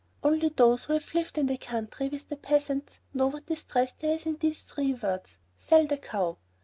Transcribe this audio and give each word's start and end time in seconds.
Only 0.23 0.49
those 0.49 0.85
who 0.85 0.93
have 0.93 1.13
lived 1.13 1.37
in 1.37 1.45
the 1.45 1.57
country 1.59 2.09
with 2.09 2.27
the 2.27 2.35
peasants 2.35 3.01
know 3.13 3.27
what 3.27 3.45
distress 3.45 3.93
there 3.99 4.15
is 4.15 4.25
in 4.25 4.37
these 4.37 4.61
three 4.63 4.95
words, 4.95 5.37
"Sell 5.55 5.85
the 5.85 5.99
cow." 5.99 6.39